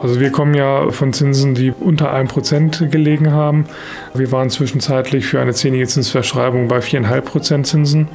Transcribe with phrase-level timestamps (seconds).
[0.00, 3.66] Also wir kommen ja von Zinsen, die unter 1% gelegen haben.
[4.14, 8.08] Wir waren zwischenzeitlich für eine zehnjährige Zinsverschreibung bei 4,5% Zinsen.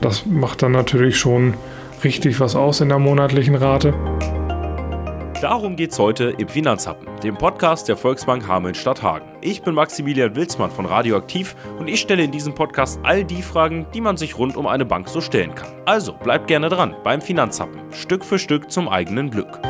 [0.00, 1.54] Das macht dann natürlich schon
[2.02, 3.94] richtig was aus in der monatlichen Rate.
[5.40, 9.28] Darum geht es heute im Finanzhappen, dem Podcast der Volksbank Hameln-Stadthagen.
[9.40, 13.86] Ich bin Maximilian Wilsmann von Radioaktiv und ich stelle in diesem Podcast all die Fragen,
[13.94, 15.70] die man sich rund um eine Bank so stellen kann.
[15.84, 19.60] Also bleibt gerne dran beim Finanzhappen, Stück für Stück zum eigenen Glück.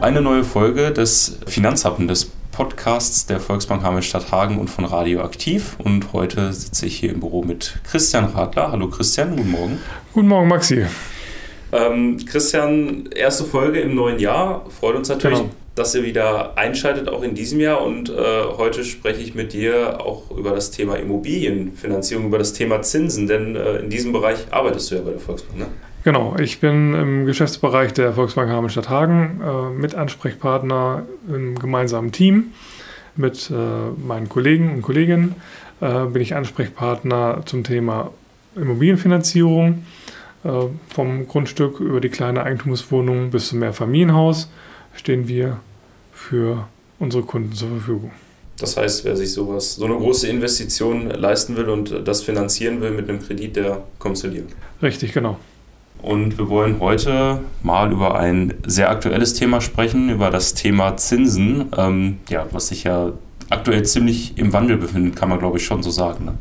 [0.00, 5.76] Eine neue Folge des Finanzhappen, des Podcasts der Volksbank Hameln-Stadt Hagen und von Radioaktiv.
[5.78, 8.72] Und heute sitze ich hier im Büro mit Christian Radler.
[8.72, 9.78] Hallo Christian, guten Morgen.
[10.14, 10.86] Guten Morgen, Maxi.
[11.72, 14.64] Ähm, Christian, erste Folge im neuen Jahr.
[14.70, 15.50] Freut uns natürlich, genau.
[15.74, 17.82] dass ihr wieder einschaltet, auch in diesem Jahr.
[17.82, 18.14] Und äh,
[18.56, 23.54] heute spreche ich mit dir auch über das Thema Immobilienfinanzierung, über das Thema Zinsen, denn
[23.54, 25.66] äh, in diesem Bereich arbeitest du ja bei der Volksbank, ne?
[26.02, 32.52] Genau, ich bin im Geschäftsbereich der Volksbank Hamelstadt Hagen äh, mit Ansprechpartner im gemeinsamen Team
[33.16, 35.34] mit äh, meinen Kollegen und Kolleginnen.
[35.82, 38.12] Äh, bin ich Ansprechpartner zum Thema
[38.56, 39.84] Immobilienfinanzierung
[40.44, 40.48] äh,
[40.88, 44.48] vom Grundstück über die kleine Eigentumswohnung bis zum Mehrfamilienhaus
[44.94, 45.60] stehen wir
[46.14, 46.66] für
[46.98, 48.10] unsere Kunden zur Verfügung.
[48.58, 52.90] Das heißt, wer sich sowas, so eine große Investition leisten will und das finanzieren will
[52.90, 54.44] mit einem Kredit, der kommt zu dir.
[54.82, 55.38] Richtig, genau.
[56.02, 61.66] Und wir wollen heute mal über ein sehr aktuelles Thema sprechen, über das Thema Zinsen,
[61.76, 63.12] ähm, ja, was sich ja
[63.50, 66.24] aktuell ziemlich im Wandel befindet, kann man glaube ich schon so sagen.
[66.24, 66.34] Ne?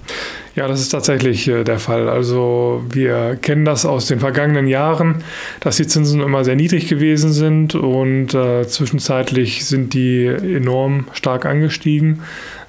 [0.56, 2.08] Ja, das ist tatsächlich äh, der Fall.
[2.08, 5.24] Also wir kennen das aus den vergangenen Jahren,
[5.60, 11.46] dass die Zinsen immer sehr niedrig gewesen sind und äh, zwischenzeitlich sind die enorm stark
[11.46, 12.22] angestiegen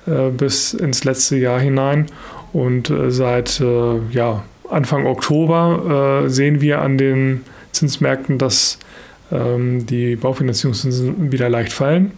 [0.07, 2.07] äh, bis ins letzte Jahr hinein.
[2.53, 8.79] Und äh, seit äh, ja, Anfang Oktober äh, sehen wir an den Zinsmärkten, dass
[9.33, 12.13] ähm, die Baufinanzierungszinsen wieder leicht fallen.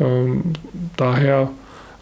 [0.00, 0.52] Ähm,
[0.96, 1.50] daher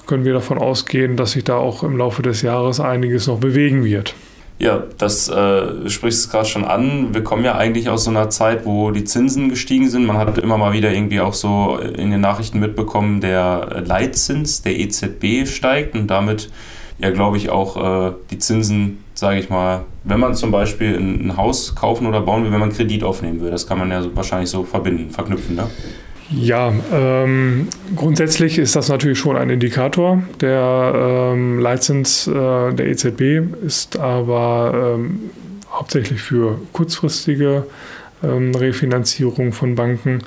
[0.06, 3.84] können wir davon ausgehen, dass sich da auch im Laufe des Jahres einiges noch bewegen
[3.84, 4.14] wird.
[4.58, 7.12] Ja, das äh, sprichst es gerade schon an.
[7.12, 10.06] Wir kommen ja eigentlich aus so einer Zeit, wo die Zinsen gestiegen sind.
[10.06, 14.78] Man hat immer mal wieder irgendwie auch so in den Nachrichten mitbekommen, der Leitzins der
[14.78, 16.50] EZB steigt und damit
[16.98, 21.36] ja, glaube ich, auch äh, die Zinsen, sage ich mal, wenn man zum Beispiel ein,
[21.36, 24.50] Haus kaufen oder bauen will, wenn man Kredit aufnehmen will, das kann man ja wahrscheinlich
[24.50, 25.66] so verbinden, verknüpfen, ne?
[26.28, 30.22] Ja, ähm, grundsätzlich ist das natürlich schon ein Indikator.
[30.40, 35.30] Der ähm, Leitzins äh, der EZB ist aber ähm,
[35.70, 37.64] hauptsächlich für kurzfristige
[38.24, 40.18] ähm, Refinanzierung von Banken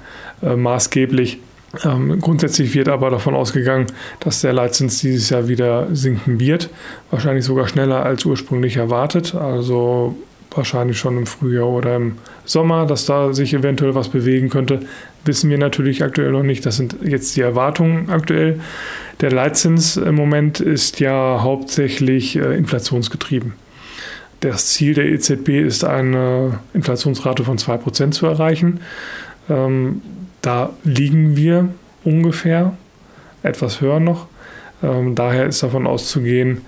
[0.42, 1.40] äh, maßgeblich.
[1.84, 3.88] Ähm, grundsätzlich wird aber davon ausgegangen,
[4.20, 6.70] dass der Leitzins dieses Jahr wieder sinken wird.
[7.12, 9.36] Wahrscheinlich sogar schneller als ursprünglich erwartet.
[9.36, 10.16] Also
[10.52, 12.16] wahrscheinlich schon im Frühjahr oder im
[12.46, 14.80] Sommer, dass da sich eventuell was bewegen könnte,
[15.26, 16.66] wissen wir natürlich aktuell noch nicht.
[16.66, 18.60] Das sind jetzt die Erwartungen aktuell.
[19.22, 23.54] Der Leitzins im Moment ist ja hauptsächlich äh, inflationsgetrieben.
[24.40, 28.80] Das Ziel der EZB ist eine Inflationsrate von 2% zu erreichen.
[29.50, 30.02] Ähm,
[30.42, 31.70] da liegen wir
[32.04, 32.78] ungefähr,
[33.44, 34.28] etwas höher noch.
[34.82, 36.62] Ähm, daher ist davon auszugehen,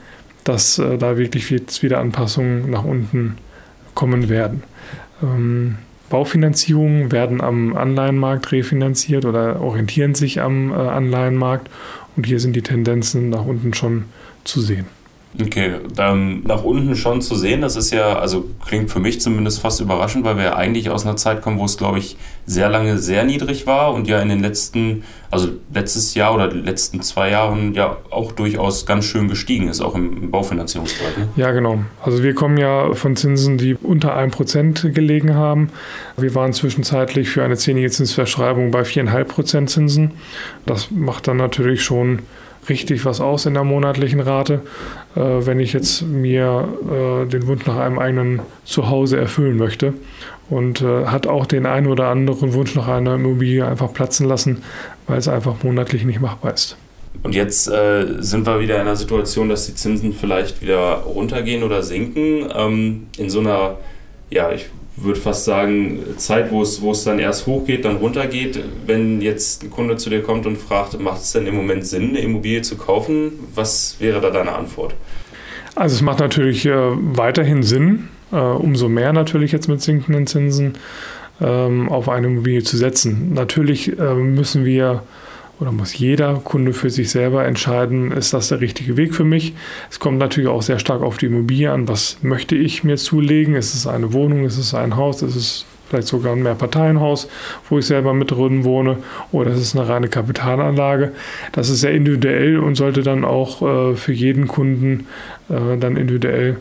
[0.43, 3.37] dass äh, da wirklich jetzt wieder Anpassungen nach unten
[3.93, 4.63] kommen werden.
[5.21, 5.77] Ähm,
[6.09, 11.69] Baufinanzierungen werden am Anleihenmarkt refinanziert oder orientieren sich am äh, Anleihenmarkt
[12.17, 14.05] und hier sind die Tendenzen nach unten schon
[14.43, 14.85] zu sehen.
[15.39, 19.61] Okay, dann nach unten schon zu sehen, das ist ja, also klingt für mich zumindest
[19.61, 22.69] fast überraschend, weil wir ja eigentlich aus einer Zeit kommen, wo es, glaube ich, sehr
[22.69, 27.29] lange sehr niedrig war und ja in den letzten, also letztes Jahr oder letzten zwei
[27.29, 31.17] Jahren ja auch durchaus ganz schön gestiegen ist, auch im Baufinanzierungsbereich.
[31.17, 31.29] Ne?
[31.37, 31.79] Ja, genau.
[32.03, 35.69] Also wir kommen ja von Zinsen, die unter 1% gelegen haben.
[36.17, 40.11] Wir waren zwischenzeitlich für eine zehnjährige Zinsverschreibung bei 4,5% Zinsen.
[40.65, 42.19] Das macht dann natürlich schon
[42.69, 44.61] richtig was aus in der monatlichen Rate,
[45.16, 49.94] äh, wenn ich jetzt mir äh, den Wunsch nach einem eigenen Zuhause erfüllen möchte.
[50.49, 54.63] Und äh, hat auch den einen oder anderen Wunsch nach einer Immobilie einfach platzen lassen,
[55.08, 56.75] weil es einfach monatlich nicht machbar ist.
[57.23, 61.63] Und jetzt äh, sind wir wieder in einer Situation, dass die Zinsen vielleicht wieder runtergehen
[61.63, 62.49] oder sinken.
[62.53, 63.78] Ähm, in so einer,
[64.29, 68.59] ja, ich würde fast sagen, Zeit, wo es, wo es dann erst hochgeht, dann runtergeht.
[68.85, 72.09] Wenn jetzt ein Kunde zu dir kommt und fragt, macht es denn im Moment Sinn,
[72.09, 73.32] eine Immobilie zu kaufen?
[73.55, 74.93] Was wäre da deine Antwort?
[75.76, 80.73] Also es macht natürlich äh, weiterhin Sinn, äh, umso mehr natürlich jetzt mit sinkenden Zinsen
[81.40, 83.34] ähm, auf eine Immobilie zu setzen.
[83.34, 85.03] Natürlich äh, müssen wir
[85.61, 89.53] oder muss jeder Kunde für sich selber entscheiden, ist das der richtige Weg für mich.
[89.91, 93.53] Es kommt natürlich auch sehr stark auf die Immobilie an, was möchte ich mir zulegen.
[93.53, 97.28] Ist es eine Wohnung, ist es ein Haus, ist es vielleicht sogar ein Mehrparteienhaus,
[97.69, 98.97] wo ich selber mit drin wohne,
[99.31, 101.11] oder es ist eine reine Kapitalanlage.
[101.52, 105.05] Das ist sehr individuell und sollte dann auch äh, für jeden Kunden
[105.49, 106.58] äh, dann individuell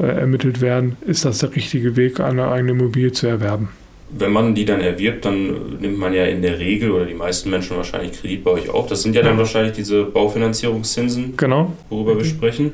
[0.00, 3.68] äh, ermittelt werden, ist das der richtige Weg, eine eigene Immobilie zu erwerben.
[4.16, 7.50] Wenn man die dann erwirbt, dann nimmt man ja in der Regel oder die meisten
[7.50, 8.86] Menschen wahrscheinlich Kredit bei euch auf.
[8.86, 11.72] Das sind ja dann wahrscheinlich diese Baufinanzierungszinsen, genau.
[11.88, 12.72] worüber wir sprechen.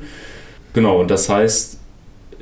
[0.73, 1.79] Genau, und das heißt,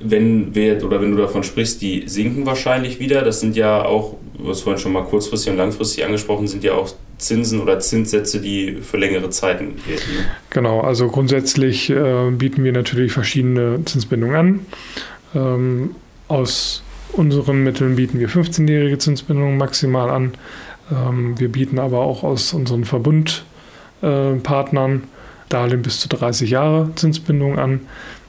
[0.00, 3.22] wenn wir oder wenn du davon sprichst, die sinken wahrscheinlich wieder.
[3.22, 6.90] Das sind ja auch, was vorhin schon mal kurzfristig und langfristig angesprochen, sind ja auch
[7.18, 10.26] Zinsen oder Zinssätze, die für längere Zeiten gelten.
[10.50, 14.66] Genau, also grundsätzlich äh, bieten wir natürlich verschiedene Zinsbindungen an.
[15.34, 15.90] Ähm,
[16.28, 16.82] aus
[17.16, 20.34] unseren Mitteln bieten wir 15-jährige Zinsbindungen maximal an.
[20.90, 25.00] Ähm, wir bieten aber auch aus unseren Verbundpartnern äh,
[25.48, 27.80] Darlehen bis zu 30 Jahre Zinsbindung an.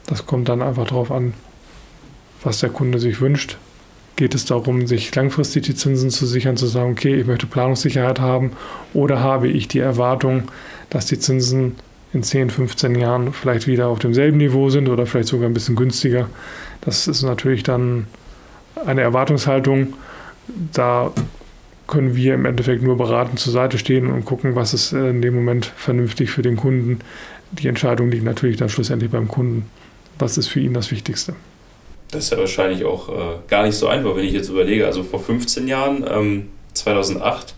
[0.06, 1.34] Das kommt dann einfach darauf an,
[2.42, 3.58] was der Kunde sich wünscht.
[4.14, 8.20] Geht es darum, sich langfristig die Zinsen zu sichern, zu sagen, okay, ich möchte Planungssicherheit
[8.20, 8.52] haben
[8.94, 10.44] oder habe ich die Erwartung,
[10.88, 11.76] dass die Zinsen
[12.12, 15.76] in 10, 15 Jahren vielleicht wieder auf demselben Niveau sind oder vielleicht sogar ein bisschen
[15.76, 16.30] günstiger.
[16.80, 18.06] Das ist natürlich dann
[18.84, 19.94] eine Erwartungshaltung.
[20.72, 21.12] Da
[21.86, 25.34] können wir im Endeffekt nur beratend zur Seite stehen und gucken, was ist in dem
[25.34, 27.00] Moment vernünftig für den Kunden.
[27.52, 29.70] Die Entscheidung liegt natürlich dann schlussendlich beim Kunden.
[30.18, 31.34] Was ist für ihn das Wichtigste?
[32.10, 34.86] Das ist ja wahrscheinlich auch äh, gar nicht so einfach, wenn ich jetzt überlege.
[34.86, 37.55] Also vor 15 Jahren, ähm, 2008,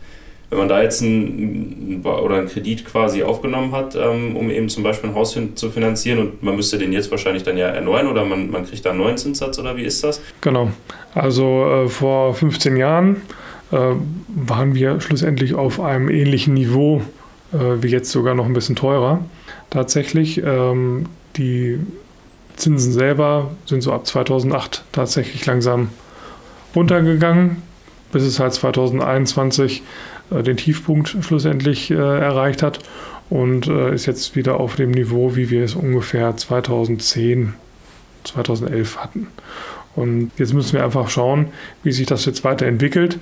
[0.51, 4.83] wenn man da jetzt einen, oder einen Kredit quasi aufgenommen hat, ähm, um eben zum
[4.83, 8.25] Beispiel ein Haus zu finanzieren und man müsste den jetzt wahrscheinlich dann ja erneuern oder
[8.25, 10.23] man, man kriegt da einen neuen Zinssatz oder wie ist das?
[10.41, 10.71] Genau.
[11.15, 13.17] Also äh, vor 15 Jahren
[13.73, 13.77] äh,
[14.29, 17.03] waren wir schlussendlich auf einem ähnlichen Niveau
[17.53, 19.21] äh, wie jetzt sogar noch ein bisschen teurer.
[19.71, 21.07] Tatsächlich, ähm,
[21.37, 21.79] die
[22.57, 25.91] Zinsen selber sind so ab 2008 tatsächlich langsam
[26.75, 27.63] runtergegangen,
[28.13, 29.83] bis es halt 2021 äh,
[30.31, 32.81] den Tiefpunkt schlussendlich äh, erreicht hat
[33.31, 37.55] und äh, ist jetzt wieder auf dem Niveau, wie wir es ungefähr 2010,
[38.25, 39.27] 2011 hatten.
[39.97, 41.47] Und jetzt müssen wir einfach schauen,
[41.83, 43.19] wie sich das jetzt weiterentwickelt.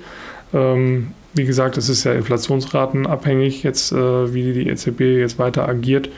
[0.53, 6.09] Ähm, wie gesagt, es ist ja inflationsratenabhängig, jetzt, äh, wie die EZB jetzt weiter agiert.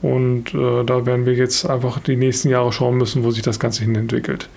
[0.00, 3.58] Und äh, da werden wir jetzt einfach die nächsten Jahre schauen müssen, wo sich das
[3.58, 4.48] Ganze hin entwickelt.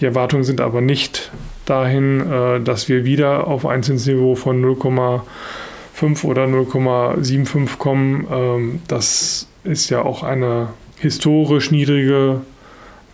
[0.00, 1.30] Die Erwartungen sind aber nicht
[1.68, 8.26] dahin, äh, dass wir wieder auf ein Zinsniveau von 0,5 oder 0,75 kommen.
[8.30, 10.68] Ähm, das ist ja auch eine
[10.98, 12.40] historisch niedrige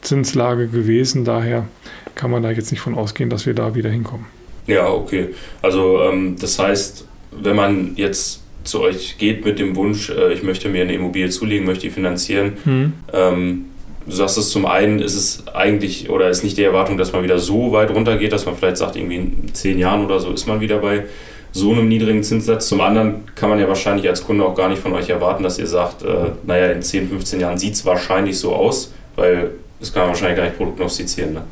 [0.00, 1.24] Zinslage gewesen.
[1.24, 1.66] Daher
[2.14, 4.26] kann man da jetzt nicht von ausgehen, dass wir da wieder hinkommen.
[4.66, 5.30] Ja, okay.
[5.62, 10.42] Also ähm, das heißt, wenn man jetzt zu euch geht mit dem Wunsch, äh, ich
[10.42, 12.54] möchte mir eine Immobilie zulegen, möchte die finanzieren.
[12.64, 12.92] Mhm.
[13.12, 13.64] Ähm,
[14.06, 17.22] du sagst es zum einen, ist es eigentlich oder ist nicht die Erwartung, dass man
[17.22, 20.46] wieder so weit runtergeht, dass man vielleicht sagt, irgendwie in zehn Jahren oder so ist
[20.46, 21.04] man wieder bei
[21.52, 22.68] so einem niedrigen Zinssatz.
[22.68, 25.58] Zum anderen kann man ja wahrscheinlich als Kunde auch gar nicht von euch erwarten, dass
[25.58, 29.92] ihr sagt, äh, naja, in 10, 15 Jahren sieht es wahrscheinlich so aus, weil das
[29.92, 31.34] kann man wahrscheinlich gar nicht prognostizieren.
[31.34, 31.42] Ne?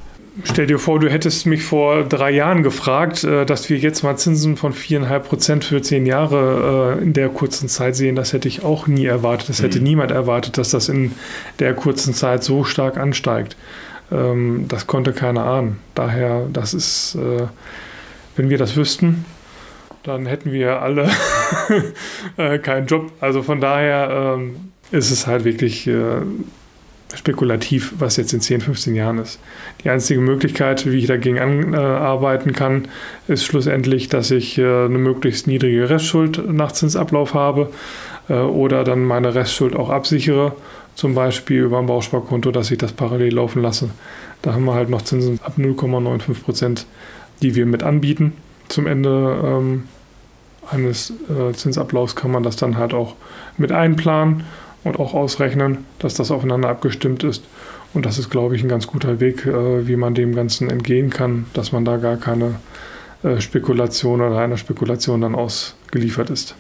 [0.45, 4.17] Stell dir vor, du hättest mich vor drei Jahren gefragt, äh, dass wir jetzt mal
[4.17, 8.17] Zinsen von 4,5 Prozent für zehn Jahre äh, in der kurzen Zeit sehen.
[8.17, 9.51] Das hätte ich auch nie erwartet.
[9.51, 9.85] Das hätte mhm.
[9.85, 11.13] niemand erwartet, dass das in
[11.59, 13.57] der kurzen Zeit so stark ansteigt.
[14.11, 15.79] Ähm, das konnte keiner ahnen.
[15.95, 17.47] Daher, das ist, äh,
[18.37, 19.27] wenn wir das wüssten,
[20.03, 21.11] dann hätten wir alle
[22.63, 23.13] keinen Job.
[23.21, 25.89] Also von daher ähm, ist es halt wirklich
[27.15, 29.39] spekulativ, was jetzt in 10, 15 Jahren ist.
[29.85, 32.89] Die einzige Möglichkeit, wie ich dagegen arbeiten kann,
[33.29, 37.71] ist schlussendlich, dass ich äh, eine möglichst niedrige Restschuld nach Zinsablauf habe
[38.29, 40.55] äh, oder dann meine Restschuld auch absichere,
[40.95, 43.91] zum Beispiel über ein Bausparkonto, dass ich das parallel laufen lasse.
[44.43, 46.87] Da haben wir halt noch Zinsen ab 0,95 Prozent,
[47.41, 48.33] die wir mit anbieten.
[48.69, 49.85] Zum Ende ähm,
[50.71, 53.15] eines äh, Zinsablaufs kann man das dann halt auch
[53.57, 54.45] mit einplanen
[54.85, 57.45] und auch ausrechnen, dass das aufeinander abgestimmt ist.
[57.95, 61.11] Und das ist, glaube ich, ein ganz guter Weg, äh, wie man dem Ganzen entgehen
[61.11, 62.57] kann, dass man da gar keine
[63.23, 66.55] äh, Spekulation oder einer Spekulation dann ausgeliefert ist.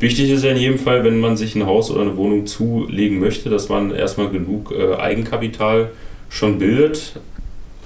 [0.00, 3.20] Wichtig ist ja in jedem Fall, wenn man sich ein Haus oder eine Wohnung zulegen
[3.20, 5.92] möchte, dass man erstmal genug äh, Eigenkapital
[6.28, 7.20] schon bildet.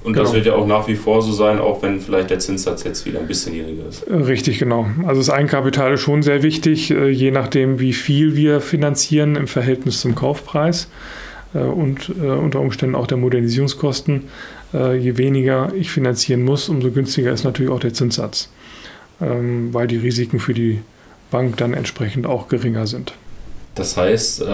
[0.05, 0.25] Und genau.
[0.25, 3.05] das wird ja auch nach wie vor so sein, auch wenn vielleicht der Zinssatz jetzt
[3.07, 4.07] wieder ein bisschen niedriger ist.
[4.09, 4.87] Richtig, genau.
[5.05, 9.49] Also das Eigenkapital ist schon sehr wichtig, äh, je nachdem, wie viel wir finanzieren im
[9.49, 10.88] Verhältnis zum Kaufpreis
[11.55, 14.25] äh, und äh, unter Umständen auch der Modernisierungskosten.
[14.73, 18.50] Je weniger ich finanzieren muss, umso günstiger ist natürlich auch der Zinssatz,
[19.23, 20.81] ähm, weil die Risiken für die
[21.31, 23.15] Bank dann entsprechend auch geringer sind.
[23.76, 24.45] Das heißt,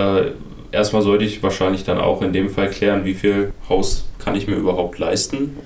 [0.72, 4.46] erstmal sollte ich wahrscheinlich dann auch in dem Fall klären, wie viel Haus kann ich
[4.46, 5.56] mir überhaupt leisten.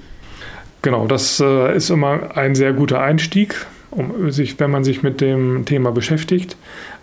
[0.82, 5.20] Genau, das äh, ist immer ein sehr guter Einstieg, um sich, wenn man sich mit
[5.20, 6.56] dem Thema beschäftigt.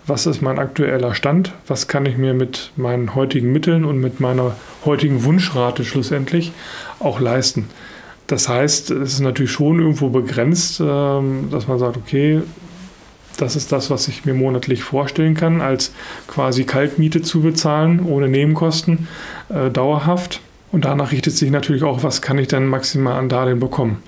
[0.06, 1.52] Was ist mein aktueller Stand?
[1.66, 6.52] Was kann ich mir mit meinen heutigen Mitteln und mit meiner heutigen Wunschrate schlussendlich
[6.98, 7.68] auch leisten?
[8.26, 12.40] Das heißt, es ist natürlich schon irgendwo begrenzt, ähm, dass man sagt, okay,
[13.36, 15.92] das ist das, was ich mir monatlich vorstellen kann, als
[16.28, 19.08] quasi Kaltmiete zu bezahlen, ohne Nebenkosten,
[19.48, 20.40] äh, dauerhaft.
[20.72, 24.02] Und danach richtet sich natürlich auch, was kann ich dann maximal an Darlehen bekommen.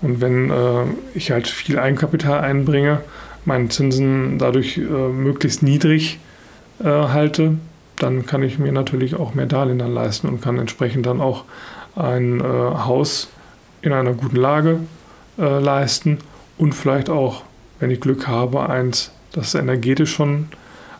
[0.00, 0.84] Und wenn äh,
[1.14, 3.00] ich halt viel Eigenkapital einbringe,
[3.44, 6.18] meine Zinsen dadurch äh, möglichst niedrig
[6.80, 7.54] äh, halte,
[7.96, 11.44] dann kann ich mir natürlich auch mehr Darlehen dann leisten und kann entsprechend dann auch
[11.96, 13.28] ein äh, Haus
[13.82, 14.80] in einer guten Lage
[15.38, 16.18] äh, leisten
[16.58, 17.42] und vielleicht auch
[17.80, 20.48] wenn ich Glück habe, eins, das energetisch schon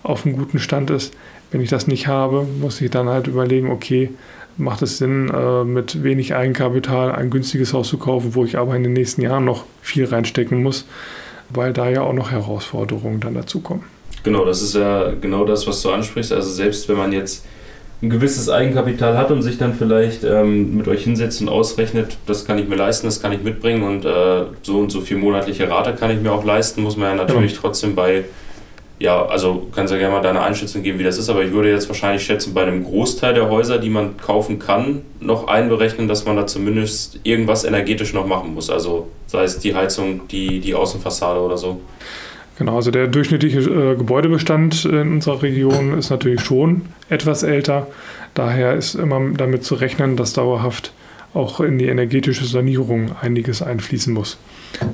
[0.02, 1.14] auf einem guten Stand ist.
[1.50, 4.10] Wenn ich das nicht habe, muss ich dann halt überlegen, okay,
[4.58, 8.76] macht es Sinn, äh, mit wenig Eigenkapital ein günstiges Haus zu kaufen, wo ich aber
[8.76, 10.86] in den nächsten Jahren noch viel reinstecken muss,
[11.48, 13.84] weil da ja auch noch Herausforderungen dann dazukommen.
[14.24, 16.32] Genau, das ist ja genau das, was du ansprichst.
[16.32, 17.46] Also selbst wenn man jetzt
[18.00, 22.44] ein gewisses Eigenkapital hat und sich dann vielleicht ähm, mit euch hinsetzt und ausrechnet, das
[22.44, 25.68] kann ich mir leisten, das kann ich mitbringen und äh, so und so viel monatliche
[25.68, 27.58] Rate kann ich mir auch leisten, muss man ja natürlich ja.
[27.60, 28.24] trotzdem bei,
[29.00, 31.72] ja, also kannst ja gerne mal deine Einschätzung geben, wie das ist, aber ich würde
[31.72, 36.24] jetzt wahrscheinlich schätzen, bei einem Großteil der Häuser, die man kaufen kann, noch einberechnen, dass
[36.24, 38.70] man da zumindest irgendwas energetisch noch machen muss.
[38.70, 41.80] Also sei es die Heizung, die, die Außenfassade oder so.
[42.58, 47.86] Genau, also der durchschnittliche äh, Gebäudebestand in unserer Region ist natürlich schon etwas älter.
[48.34, 50.92] Daher ist immer damit zu rechnen, dass dauerhaft
[51.34, 54.38] auch in die energetische Sanierung einiges einfließen muss.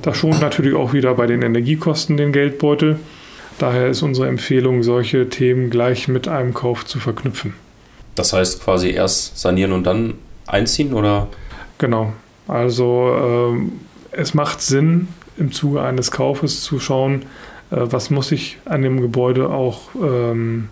[0.03, 2.99] Das schont natürlich auch wieder bei den Energiekosten den Geldbeutel.
[3.57, 7.53] Daher ist unsere Empfehlung, solche Themen gleich mit einem Kauf zu verknüpfen.
[8.13, 11.29] Das heißt quasi erst sanieren und dann einziehen oder?
[11.79, 12.13] Genau.
[12.47, 13.55] Also
[14.13, 15.07] äh, es macht Sinn,
[15.37, 17.23] im Zuge eines Kaufes zu schauen,
[17.69, 20.69] was muss ich an dem Gebäude auch ähm,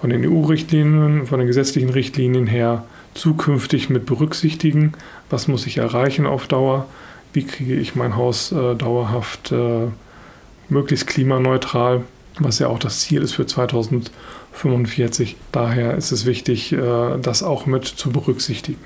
[0.00, 2.84] von den EU-Richtlinien, von den gesetzlichen Richtlinien her
[3.14, 4.92] zukünftig mit berücksichtigen,
[5.30, 6.86] was muss ich erreichen auf Dauer,
[7.32, 9.88] wie kriege ich mein Haus äh, dauerhaft äh,
[10.68, 12.02] möglichst klimaneutral,
[12.38, 15.36] was ja auch das Ziel ist für 2045.
[15.52, 18.84] Daher ist es wichtig, äh, das auch mit zu berücksichtigen.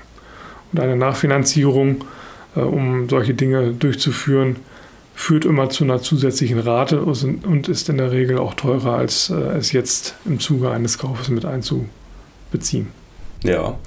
[0.71, 2.03] Und eine Nachfinanzierung,
[2.55, 4.57] äh, um solche Dinge durchzuführen,
[5.15, 9.35] führt immer zu einer zusätzlichen Rate und ist in der Regel auch teurer, als äh,
[9.35, 12.87] es jetzt im Zuge eines Kaufes mit einzubeziehen.
[13.43, 13.77] Ja.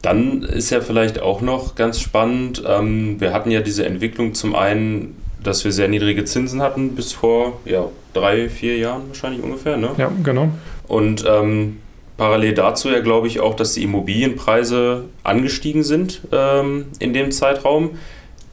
[0.00, 4.56] Dann ist ja vielleicht auch noch ganz spannend, ähm, wir hatten ja diese Entwicklung zum
[4.56, 9.76] einen, dass wir sehr niedrige Zinsen hatten bis vor ja, drei, vier Jahren wahrscheinlich ungefähr.
[9.76, 9.90] Ne?
[9.98, 10.48] Ja, genau.
[10.88, 11.78] Und ähm,
[12.16, 17.90] parallel dazu ja, glaube ich, auch, dass die Immobilienpreise angestiegen sind ähm, in dem Zeitraum.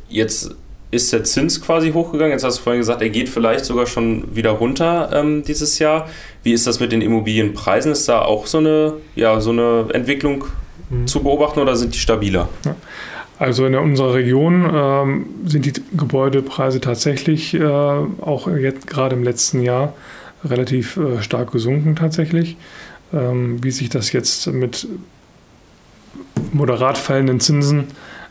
[0.08, 0.56] Jetzt
[0.92, 2.32] ist der Zins quasi hochgegangen.
[2.32, 6.10] Jetzt hast du vorhin gesagt, er geht vielleicht sogar schon wieder runter ähm, dieses Jahr.
[6.44, 7.92] Wie ist das mit den Immobilienpreisen?
[7.92, 10.46] Ist da auch so eine, ja, so eine Entwicklung
[10.90, 11.06] mhm.
[11.06, 12.50] zu beobachten oder sind die stabiler?
[12.66, 12.76] Ja.
[13.38, 19.62] Also in unserer Region ähm, sind die Gebäudepreise tatsächlich äh, auch jetzt gerade im letzten
[19.62, 19.94] Jahr
[20.44, 22.58] relativ äh, stark gesunken tatsächlich.
[23.14, 24.88] Ähm, wie sich das jetzt mit
[26.52, 27.86] moderat fallenden Zinsen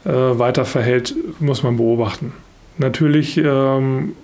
[0.04, 2.32] äh, weiter verhält, muss man beobachten.
[2.78, 4.14] Natürlich ähm,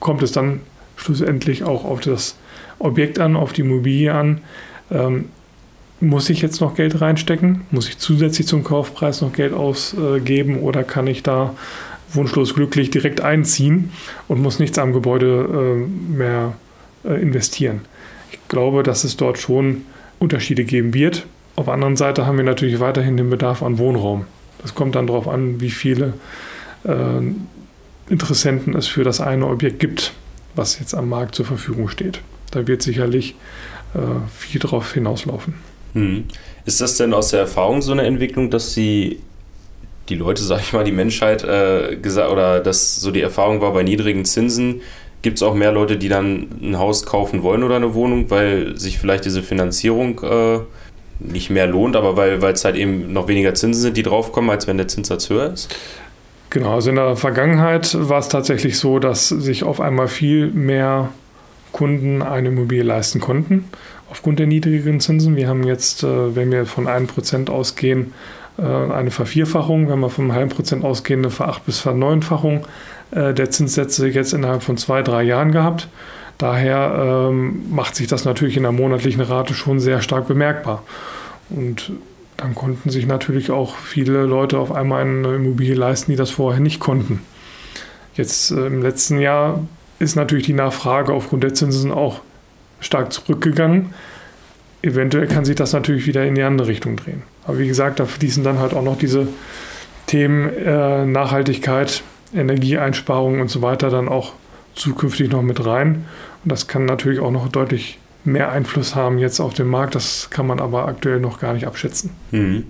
[0.00, 0.60] kommt es dann
[0.96, 2.36] schlussendlich auch auf das
[2.78, 4.40] Objekt an, auf die Immobilie an.
[4.90, 5.26] Ähm,
[6.00, 7.62] muss ich jetzt noch Geld reinstecken?
[7.70, 11.54] Muss ich zusätzlich zum Kaufpreis noch Geld ausgeben oder kann ich da
[12.12, 13.90] wunschlos glücklich direkt einziehen
[14.28, 15.48] und muss nichts am Gebäude
[15.78, 16.54] äh, mehr
[17.04, 17.82] äh, investieren?
[18.32, 19.82] Ich glaube, dass es dort schon
[20.18, 21.26] Unterschiede geben wird.
[21.56, 24.26] Auf der anderen Seite haben wir natürlich weiterhin den Bedarf an Wohnraum.
[24.60, 26.14] Das kommt dann darauf an, wie viele
[28.08, 30.12] Interessenten es für das eine Objekt gibt,
[30.54, 32.20] was jetzt am Markt zur Verfügung steht.
[32.50, 33.34] Da wird sicherlich
[33.94, 33.98] äh,
[34.36, 35.54] viel drauf hinauslaufen.
[35.94, 36.24] Hm.
[36.66, 39.20] Ist das denn aus der Erfahrung so eine Entwicklung, dass sie
[40.08, 43.72] die Leute, sag ich mal, die Menschheit äh, gesagt oder dass so die Erfahrung war
[43.72, 44.82] bei niedrigen Zinsen,
[45.22, 48.78] gibt es auch mehr Leute, die dann ein Haus kaufen wollen oder eine Wohnung, weil
[48.78, 50.58] sich vielleicht diese Finanzierung äh,
[51.20, 54.66] nicht mehr lohnt, aber weil es halt eben noch weniger Zinsen sind, die draufkommen, als
[54.66, 55.74] wenn der Zinssatz höher ist?
[56.54, 61.08] Genau, also in der Vergangenheit war es tatsächlich so, dass sich auf einmal viel mehr
[61.72, 63.64] Kunden eine Immobilie leisten konnten,
[64.08, 65.34] aufgrund der niedrigeren Zinsen.
[65.34, 68.12] Wir haben jetzt, äh, wenn wir von 1% ausgehen,
[68.56, 72.68] äh, eine Vervierfachung, wenn wir vom halben Prozent ausgehen, eine Veracht- bis Verneunfachung
[73.10, 75.88] äh, der Zinssätze jetzt innerhalb von zwei, drei Jahren gehabt.
[76.38, 80.84] Daher ähm, macht sich das natürlich in der monatlichen Rate schon sehr stark bemerkbar.
[81.50, 81.90] Und
[82.44, 86.60] dann konnten sich natürlich auch viele Leute auf einmal eine Immobilie leisten, die das vorher
[86.60, 87.22] nicht konnten.
[88.16, 89.66] Jetzt äh, im letzten Jahr
[89.98, 92.20] ist natürlich die Nachfrage aufgrund der Zinsen auch
[92.80, 93.94] stark zurückgegangen.
[94.82, 97.22] Eventuell kann sich das natürlich wieder in die andere Richtung drehen.
[97.46, 99.26] Aber wie gesagt, da fließen dann halt auch noch diese
[100.06, 102.02] Themen äh, Nachhaltigkeit,
[102.34, 104.34] Energieeinsparung und so weiter dann auch
[104.74, 106.04] zukünftig noch mit rein.
[106.44, 109.94] Und das kann natürlich auch noch deutlich mehr Einfluss haben jetzt auf den Markt.
[109.94, 112.10] Das kann man aber aktuell noch gar nicht abschätzen.
[112.30, 112.64] Mhm.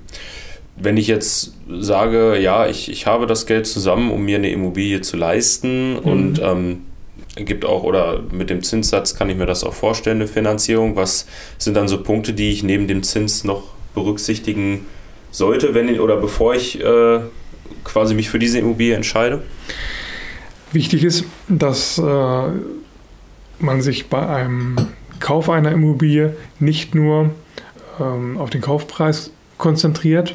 [0.77, 5.01] Wenn ich jetzt sage, ja, ich, ich habe das Geld zusammen, um mir eine Immobilie
[5.01, 5.99] zu leisten mhm.
[5.99, 6.83] und ähm,
[7.37, 10.97] gibt auch, oder mit dem Zinssatz kann ich mir das auch vorstellen, eine Finanzierung.
[10.97, 11.27] Was
[11.59, 13.63] sind dann so Punkte, die ich neben dem Zins noch
[13.95, 14.87] berücksichtigen
[15.31, 17.21] sollte, wenn oder bevor ich äh,
[17.83, 19.43] quasi mich für diese Immobilie entscheide?
[20.73, 22.03] Wichtig ist, dass äh,
[23.59, 24.77] man sich bei einem
[25.21, 27.31] Kauf einer Immobilie nicht nur
[28.01, 30.35] ähm, auf den Kaufpreis konzentriert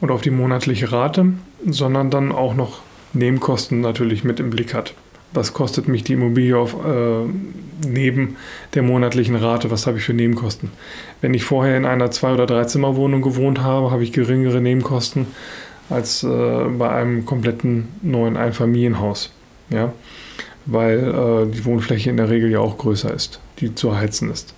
[0.00, 1.32] und auf die monatliche Rate,
[1.66, 2.80] sondern dann auch noch
[3.12, 4.94] Nebenkosten natürlich mit im Blick hat.
[5.32, 8.36] Was kostet mich die Immobilie auf, äh, neben
[8.74, 9.70] der monatlichen Rate?
[9.70, 10.70] Was habe ich für Nebenkosten?
[11.20, 15.26] Wenn ich vorher in einer Zwei- oder Dreizimmerwohnung gewohnt habe, habe ich geringere Nebenkosten
[15.88, 19.32] als äh, bei einem kompletten neuen Einfamilienhaus.
[19.70, 19.92] Ja?
[20.66, 24.54] Weil äh, die Wohnfläche in der Regel ja auch größer ist die zu heizen ist.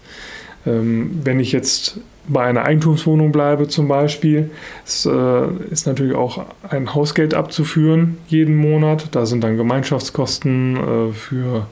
[0.67, 4.51] Ähm, wenn ich jetzt bei einer Eigentumswohnung bleibe zum Beispiel,
[4.87, 9.09] ist, äh, ist natürlich auch ein Hausgeld abzuführen jeden Monat.
[9.13, 11.67] Da sind dann Gemeinschaftskosten äh, für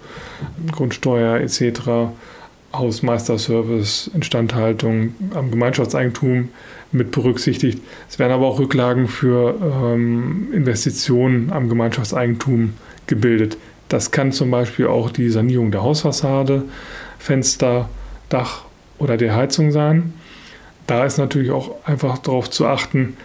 [0.73, 2.11] Grundsteuer etc.,
[2.73, 6.51] Hausmeisterservice, Instandhaltung am Gemeinschaftseigentum
[6.93, 7.81] mit berücksichtigt.
[8.09, 12.75] Es werden aber auch Rücklagen für ähm, Investitionen am Gemeinschaftseigentum
[13.09, 13.57] gebildet.
[13.91, 16.63] Das kann zum Beispiel auch die Sanierung der Hausfassade
[17.19, 17.91] Fenster,
[18.31, 18.63] Dach
[18.99, 20.15] oder der Heizung sein.
[20.87, 23.17] Da ist natürlich auch einfach darauf zu achten,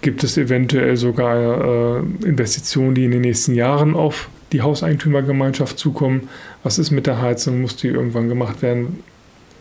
[0.00, 6.28] gibt es eventuell sogar äh, Investitionen, die in den nächsten Jahren auf die Hauseigentümergemeinschaft zukommen.
[6.62, 7.60] Was ist mit der Heizung?
[7.60, 9.00] Muss die irgendwann gemacht werden?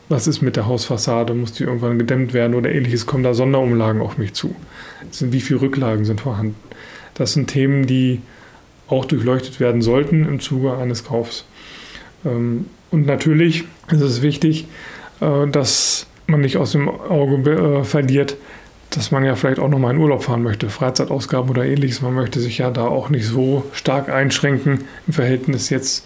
[0.08, 1.34] Was ist mit der Hausfassade?
[1.34, 3.06] Muss die irgendwann gedämmt werden oder ähnliches?
[3.06, 4.56] Kommen da Sonderumlagen auf mich zu?
[5.20, 6.56] Wie viele Rücklagen sind vorhanden?
[7.16, 8.22] Das sind Themen, die
[8.88, 11.46] auch durchleuchtet werden sollten im Zuge eines Kaufs.
[12.26, 14.68] Ähm, und natürlich ist es wichtig,
[15.22, 18.38] äh, dass man nicht aus dem Auge äh, verliert,
[18.92, 22.02] dass man ja vielleicht auch nochmal in Urlaub fahren möchte, Freizeitausgaben oder ähnliches.
[22.02, 26.06] Man möchte sich ja da auch nicht so stark einschränken im Verhältnis jetzt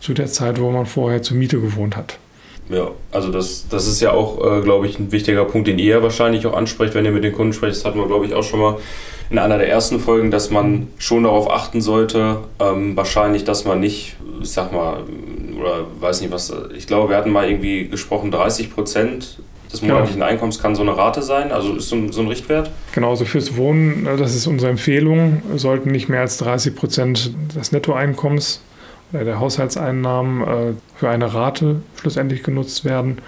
[0.00, 2.18] zu der Zeit, wo man vorher zur Miete gewohnt hat.
[2.70, 6.02] Ja, also das, das ist ja auch, äh, glaube ich, ein wichtiger Punkt, den ihr
[6.02, 7.76] wahrscheinlich auch ansprecht, wenn ihr mit den Kunden sprecht.
[7.76, 8.76] Das hatten wir, glaube ich, auch schon mal
[9.30, 13.80] in einer der ersten Folgen, dass man schon darauf achten sollte, ähm, wahrscheinlich, dass man
[13.80, 14.98] nicht, ich sag mal,
[15.58, 19.38] oder weiß nicht was, ich glaube, wir hatten mal irgendwie gesprochen, 30 Prozent
[19.72, 20.26] des monatlichen genau.
[20.26, 22.70] Einkommens kann so eine Rate sein, also ist so ein, so ein Richtwert?
[22.92, 27.32] Genau, also fürs Wohnen, äh, das ist unsere Empfehlung, sollten nicht mehr als 30 Prozent
[27.54, 28.62] des Nettoeinkommens
[29.12, 33.18] der Haushaltseinnahmen äh, für eine Rate schlussendlich genutzt werden.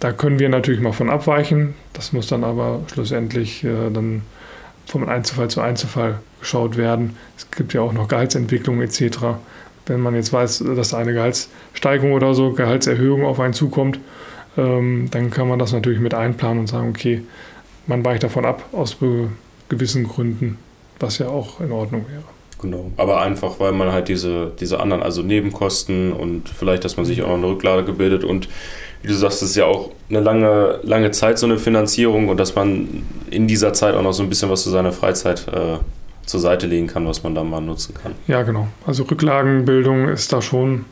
[0.00, 1.74] Da können wir natürlich mal von abweichen.
[1.92, 4.22] Das muss dann aber schlussendlich äh, dann
[4.86, 7.16] vom Einzelfall zu Einzelfall geschaut werden.
[7.36, 9.18] Es gibt ja auch noch Gehaltsentwicklung etc.
[9.86, 13.98] Wenn man jetzt weiß, dass eine Gehaltssteigerung oder so, Gehaltserhöhung auf einen zukommt,
[14.56, 17.22] ähm, dann kann man das natürlich mit einplanen und sagen, okay,
[17.86, 18.96] man weicht davon ab aus
[19.68, 20.58] gewissen Gründen,
[21.00, 22.37] was ja auch in Ordnung wäre.
[22.60, 27.06] Genau, aber einfach, weil man halt diese, diese anderen, also Nebenkosten und vielleicht, dass man
[27.06, 28.48] sich auch noch eine Rücklade gebildet und
[29.02, 32.38] wie du sagst, es ist ja auch eine lange, lange Zeit so eine Finanzierung und
[32.38, 35.78] dass man in dieser Zeit auch noch so ein bisschen was zu seiner Freizeit äh,
[36.26, 38.14] zur Seite legen kann, was man da mal nutzen kann.
[38.26, 38.68] Ja, genau.
[38.86, 40.84] Also Rücklagenbildung ist da schon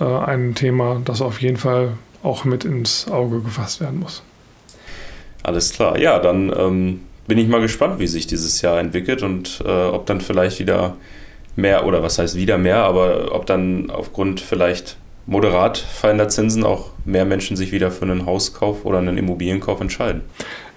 [0.00, 4.22] äh, ein Thema, das auf jeden Fall auch mit ins Auge gefasst werden muss.
[5.42, 5.98] Alles klar.
[5.98, 10.06] Ja, dann ähm, bin ich mal gespannt, wie sich dieses Jahr entwickelt und äh, ob
[10.06, 10.96] dann vielleicht wieder
[11.56, 16.90] mehr, oder was heißt wieder mehr, aber ob dann aufgrund vielleicht moderat fallender Zinsen auch
[17.04, 20.22] mehr Menschen sich wieder für einen Hauskauf oder einen Immobilienkauf entscheiden.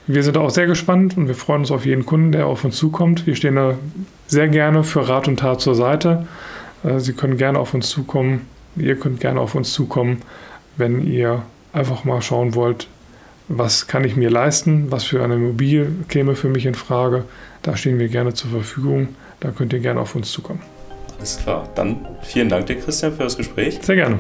[0.07, 2.77] Wir sind auch sehr gespannt und wir freuen uns auf jeden Kunden, der auf uns
[2.77, 3.25] zukommt.
[3.25, 3.75] Wir stehen da
[4.27, 6.27] sehr gerne für Rat und Tat zur Seite.
[6.83, 8.41] Äh, Sie können gerne auf uns zukommen.
[8.75, 10.21] Ihr könnt gerne auf uns zukommen,
[10.77, 11.41] wenn ihr
[11.73, 12.87] einfach mal schauen wollt,
[13.47, 17.25] was kann ich mir leisten, was für eine Immobilie käme für mich in Frage.
[17.61, 19.09] Da stehen wir gerne zur Verfügung.
[19.39, 20.61] Da könnt ihr gerne auf uns zukommen.
[21.17, 21.67] Alles klar.
[21.75, 23.79] Dann vielen Dank dir, Christian, für das Gespräch.
[23.81, 24.19] Sehr gerne.